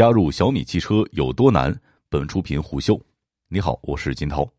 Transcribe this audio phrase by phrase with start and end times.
[0.00, 1.78] 加入小米汽车有多难？
[2.08, 2.98] 本出品虎嗅。
[3.48, 4.50] 你好，我是金涛。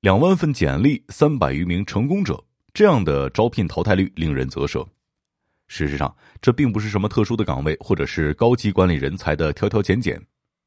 [0.00, 2.42] 两万份简历，三百余名成功者，
[2.74, 4.84] 这样的招聘淘汰率令人啧舌。
[5.68, 10.20] 事实上，这并不是什么特殊的岗位，或者是高级管理人才的挑挑拣拣。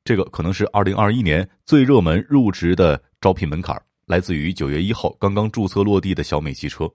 [0.05, 6.89] 这个可能是二零二一年最热门入职的招聘门槛，来自于九月一号刚刚注册落地的小米汽车。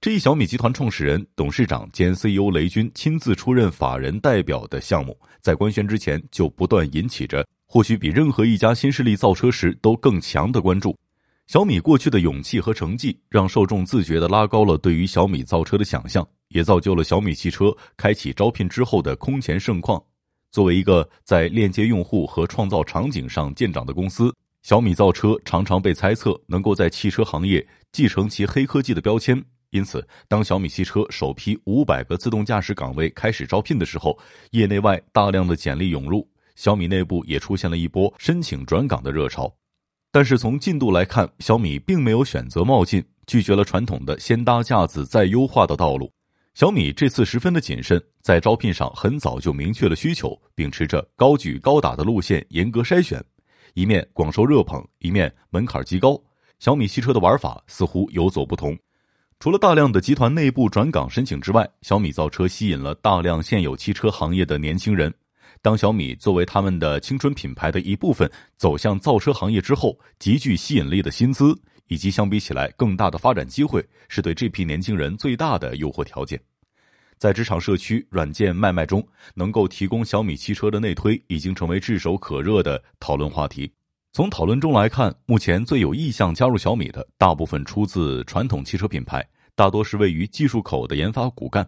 [0.00, 10.96] 这一小米集团创始人、董事长兼 CEO 雷军亲自出任法人代表的项目，在官宣之前就不断引起着或许比任何一家新势力造车时都更强的关注。
[11.48, 20.00] 小米过去的勇气和成绩，让受众自觉地拉高了对于小米造车的想象，也造就了小米汽车开启招聘之后的空前盛况。
[20.52, 29.44] 作为一个在链接用户和创造场景上见长的公司，小米造车常常被猜测能够在汽车行业继承其黑科技的标签。
[29.70, 34.18] 因此，当小米汽车首批五百个自动驾驶岗位开始招聘的时候，
[34.52, 39.54] 业内外大量的简历涌入，小米内部也出现了一波申请转岗的热潮。
[40.10, 46.10] 但是从进度来看，小米并没有选择冒进，拒绝了传统的先搭架子再优化的道路。
[46.54, 53.22] 小米这次十分的谨慎，在招聘上很早就明确了需求，秉持着高举高打的路线，严格筛选，
[53.74, 56.18] 一面广受热捧，一面门槛极高。
[56.58, 58.76] 小米汽车的玩法似乎有所不同。
[59.40, 65.14] 除了大量的集团内部转岗申请之外，小米造车吸引了大量现有汽车行业的年轻人。
[65.62, 76.40] 当小米作为他们的青春品牌的一部分走向造车行业之后，极具吸引力的薪资以及相比起来更大的发展机会，是对这批年轻人最大的诱惑条件。
[77.16, 83.70] 在职场社区软件卖卖中，能够提供小米汽车的内推已经成为炙手可热的讨论话题。
[84.18, 91.64] 从讨论中来看，目前最有意向加入小米的，大部分出自传统汽车品牌，大多是位于技术口的研发骨干；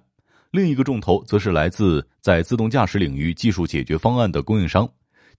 [0.50, 4.90] 另一个重头则是来自在自动驾驶领域技术解决方案的供应商。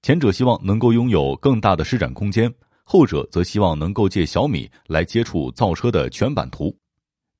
[0.01, 2.49] 前者希望能够拥有更大的施展空间，
[2.85, 6.73] 后者则希望能够借小米来接触造车的全版图。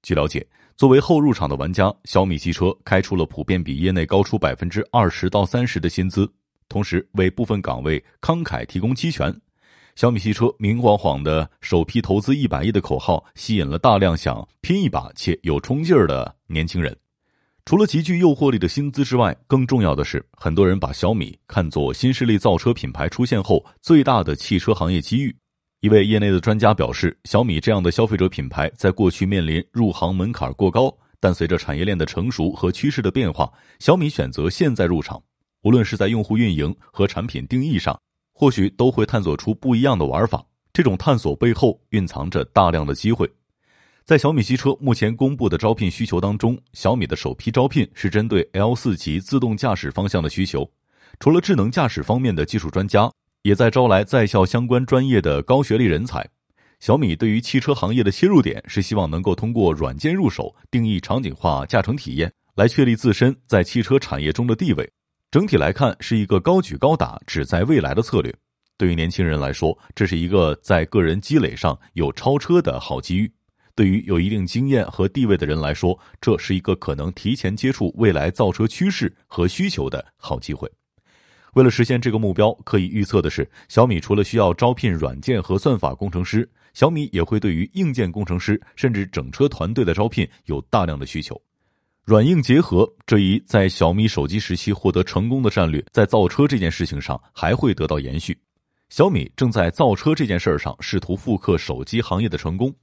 [0.04, 6.30] 据了解，作为后入场的玩家，小米汽车开出了普遍比业内高出百分之二十到三十的薪资，
[6.68, 9.34] 同时为部分岗位慷慨提供期权。
[9.96, 16.96] 小米汽车明晃晃的首批投资一百亿的口号，吸引了大量想拼一把且有冲劲儿的年轻人。
[17.64, 25.36] 除了极具诱惑力的薪资之外，更重要的是，很多人把小米看作新势力造车品牌出现后最大的汽车行业机遇。
[25.82, 35.22] 一位业内的专家表示，小米这样的消费者品牌在过去面临入行门槛过高，但随着产业链的成熟和趋势的变化，小米选择现在入场，
[35.62, 38.00] 无论是在用户运营和产品定义上。
[38.34, 40.44] 或许都会探索出不一样的玩法。
[40.74, 43.30] 这种探索背后蕴藏着大量的机会。
[44.06, 50.70] 在小米汽车目前公布的招聘需求当中，小米的首批招聘是针对 L 四级自动驾驶方向的需求。
[51.20, 53.12] 除了智能驾驶方面的技术专家，
[53.44, 56.28] 也在招来在校相关专业的高学历人才。
[56.80, 64.92] 小米对于汽车行业的切入点是希望能够通过软件入手，定义场景化驾乘体验，来确立自身在汽车产业中的地位。
[65.32, 68.36] 整体来看，是一个高举高打、只在未来的策略。
[68.78, 73.30] 对于年轻人来说，这是一个在个人积累上有超车的好机遇；
[73.74, 80.70] 对于有一定经验和地位的人来说，这是一个可能提前接触未来造车趋势和需求的好机会。
[81.54, 91.42] 为了实现这个目标，可以预测的是，小米除了需要招聘软件和算法工程师，小米也会对于硬件工程师甚至整车团队的招聘有大量的需求。
[92.04, 98.36] 软硬结合这一在小米手机时期获得成功的战略，在造车这件事情上还会得到延续。
[98.90, 102.74] 小米正在造车这件事儿上试图复刻手机行业的成功。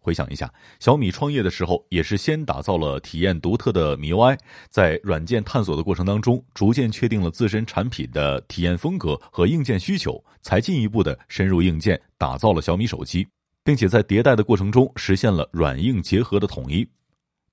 [0.00, 4.36] 回想一下，小米创业的时候也是先打造了体验独特的 MIUI，
[4.68, 13.26] 在软件探索的过程当中，逐渐确定了自身产品的体验风格和硬件需求，才进一步的深入硬件，打造了小米手机，
[13.62, 16.86] 并且在迭代的过程中实现了软硬结合的统一。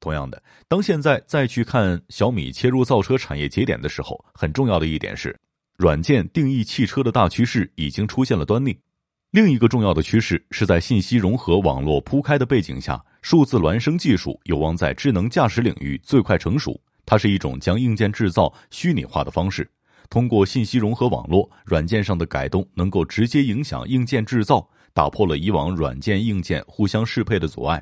[0.01, 5.39] 同样的，当现在再去看小米切入造车产业节点的时候，很重要的一点是，
[5.78, 8.78] 软件定义汽车的大趋势已经出现了端倪。
[9.29, 16.78] 另一个重要的趋势是在信息融合网络铺开的背景下，数字孪生技术有望在智能驾驶领域最快成熟。
[17.05, 19.70] 它是一种将硬件制造虚拟化的方式，
[20.09, 27.81] 通过信息融合网络，软件上的改动能够直接影响硬件制造，打破了以往软件硬件互相适配的阻碍。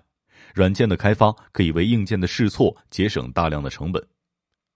[0.53, 4.03] 软件的开发可以为硬件的试错节省大量的成本，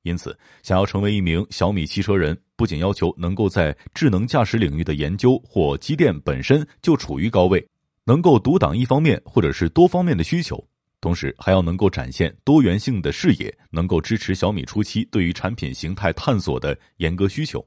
[0.03, 7.65] 因此，想要成为一名小米汽车人，不仅要求能够在智能驾驶领域的研究或积淀本身就处于高位，
[8.05, 10.61] 能够独挡一方面或者是多方面的需求，
[10.99, 17.65] 同时还要能够展现多元性的视野，能够支持小米初期对于产品形态探索的严格需求。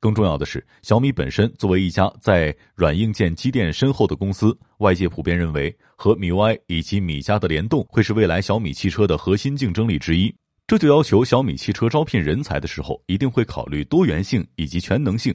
[0.00, 10.34] 更重要的是，小米本身作为一家在软硬件积淀深厚的公司，外界普遍认为和米 UI 以及米家的联动会是未来小米汽车的核心竞争力之一。
[10.66, 15.34] 这就要求小米汽车招聘人才的时候，一定会考虑多元性以及全能性。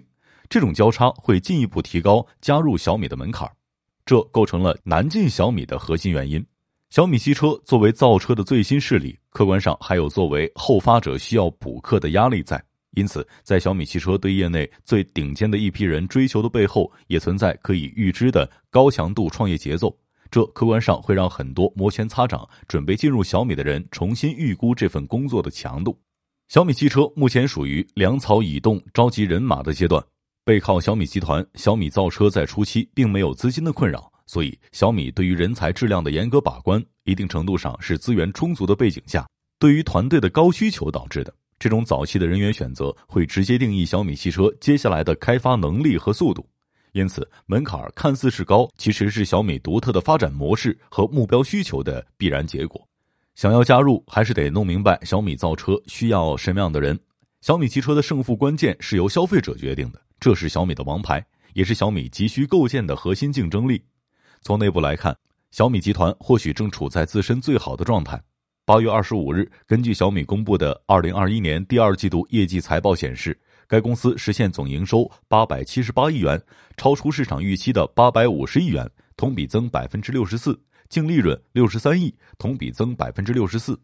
[0.50, 3.48] 这种交叉会进一步提高加入小米的门槛，
[4.04, 6.44] 这构成了难进小米的核心原因。
[6.90, 12.64] 小米汽车作为造车的最新势力，客观上还有作为后发者需要补课的压力在。
[12.96, 19.96] 因此，在小米汽车对业内最顶尖的一批人追求的背后，也存在可以预知的高强度创业节奏。
[20.32, 25.98] 这客观上会让很多摩拳擦掌准备进入小米的人重新预估这份工作的强度。
[26.48, 30.04] 小米汽车目前属于粮草已动、召集人马的阶段。
[30.44, 39.28] 背靠小米集团，小米造车在初期并没有资金的困扰，所以小米对于人才质量的严格把关，一定程度上是资源充足的背景下，
[39.58, 41.34] 对于团队的高需求导致的。
[41.58, 46.48] 这种早期的人员选择会直接定义小米汽车接下来的开发能力和速度，
[46.92, 52.86] 因此门槛看似是高，其实是小米独特的发展模式和目标需求的必然结果。
[53.36, 56.98] 想要加入，还是得弄明白小米造车需要什么样的人。
[57.42, 60.02] 小米汽车的胜负关键是由消费者决定的。
[60.20, 63.84] 这是小米的王牌，也是小米急需构建的核心竞争力。
[64.42, 65.16] 从内部来看，
[65.52, 68.22] 小米集团或许正处在自身最好的状态。
[68.68, 76.42] 八月二十五日，根据小米公布的二零二一年第二季度业绩财报显示，该公司实现总营收八百七十八亿元，
[76.76, 80.52] 超出市场预期的八百五十亿元，同比增百分之六十四；
[80.90, 83.76] 净利润六十三亿，同比增百分之六十四；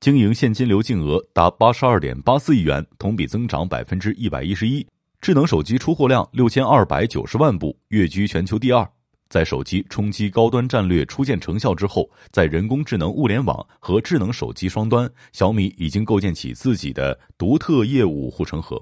[0.00, 4.86] 经营现金流净额达八十二点八四亿元，同比增长百分之一百一十一。
[5.22, 8.86] 智能手机出货量六千二百九十万部，跃居全球第二。
[9.28, 18.80] 在手机冲击高端战略初见成效之后，在人工智能物联网和智能手机双端，小米已经构建起自己的独特业务护城河。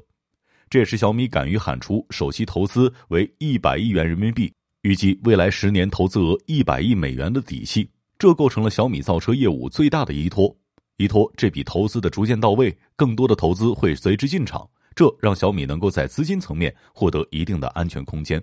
[0.69, 4.52] 这也是小米敢于喊出首期投资为一百亿元人民币，
[4.82, 7.88] 预计未来十年投资额一百亿美元的底气。
[8.19, 10.55] 这构成了小米造车业务最大的依托。
[10.99, 14.69] 依托这笔投资的逐渐到位，更多的投资会随之进场。
[14.94, 18.43] 这让小米能够在资金层面获得一定的安全空间。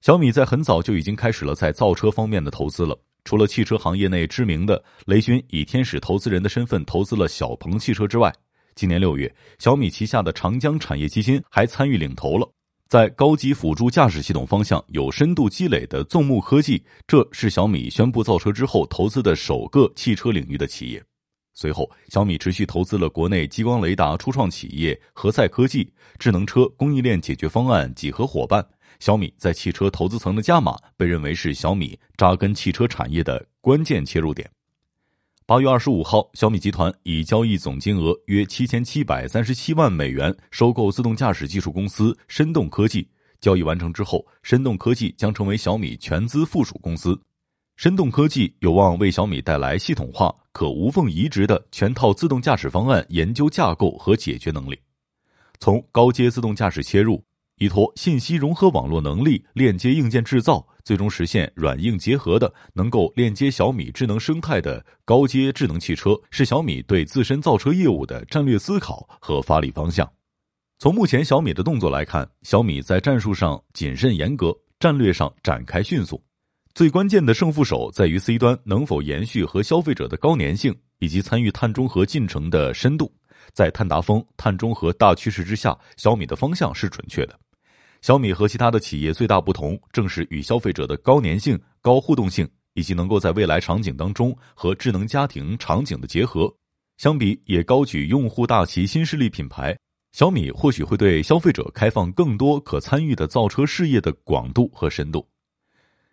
[0.00, 2.96] 小米在很早就已经开始了在造车方面的投资了。
[3.24, 8.32] 除了汽车行业内知名的雷军以天使投资人的身份投资了小鹏汽车之外，
[8.74, 12.48] 今年六月，小米旗下的长江产业基金还参与领投了，
[12.88, 21.02] 在高级辅助驾驶系统方向有深度积累的纵目科技，这是小米宣布造车之后投资的首个汽车领域的企业。
[21.52, 28.64] 随后，小米持续投资了国内激光雷达初创企业何赛科技、智能车供应链解决方案几何伙伴。
[29.00, 34.50] 小米在汽车投资层的加码，被认为是小米扎根汽车产业的关键切入点。
[35.46, 43.08] 八月二十五号，小米集团以交易总金额约七千七百三十七万美元收购自动驾驶技术公司深动科技。
[43.40, 47.18] 交易完成之后，深动科技将成为小米全资附属公司。
[47.76, 54.76] 深动科技有望为小米带来系统化、可无缝移植的全套自动驾驶方案研究架构和解决能力。
[55.60, 57.24] 从高阶自动驾驶切入，
[57.58, 70.10] 依托信息融合网络能力链接硬件制造，最终实现软硬结合的能够链接小米智能生态的高阶智能汽车，是小米对自身造车业务的战略思考和发力方向。
[70.78, 76.22] 从目前小米的动作来看，小米在战术上谨慎严格，战略上展开迅速。
[76.74, 83.12] 最关键的胜负手在于 C 端能否延续和消费者的高粘性，以及参与碳中和进程的深度。
[83.52, 87.36] 在碳达峰、碳中和大趋势之下，小米的方向是准确的。
[88.00, 96.52] 小米和其他的企业最大不同，正是与消费者的高粘性、高互动性，以及能够在未来场景当中和智能家庭场景的结合。
[96.96, 99.76] 相比也高举用户大旗新势力品牌，
[100.12, 105.26] 小米或许会对消费者开放更多可参与的造车事业的广度和深度。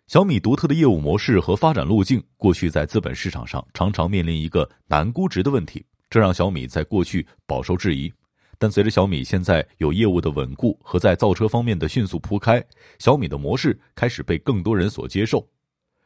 [0.06, 8.12] 小米独特的业务模式和发展路径，过去在资本市场上常常面临一个难估值的问题，这让小米在过去饱受质疑。
[8.58, 12.64] 但随着小米现在有业务的稳固和在造车方面的迅速铺开，
[12.98, 15.46] 小米的模式开始被更多人所接受。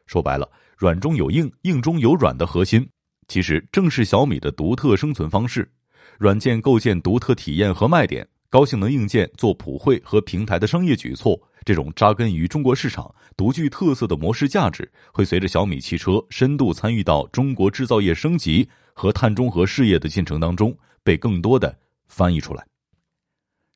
[0.06, 2.88] 说白了，软中有硬，硬中有软的核心，
[3.28, 5.70] 其实正是小米的独特生存方式。
[6.18, 11.40] 软件构建独特体验和卖点，高性能硬件做普惠和平台的商业举措。
[11.64, 21.78] 这种扎根于中国市场、独具特色的模式价值，会随着小米汽车深度参与到中国制造业升级和碳中和事业的进程当中，被更多的
[22.10, 22.66] 翻译出来。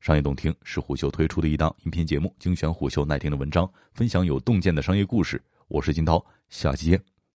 [0.00, 5.42] 商业洞听是虎嗅推出的一档音频节目，精选虎嗅耐听的文章，分享有洞见的商业故事。
[5.68, 7.13] 我是金涛，下期见。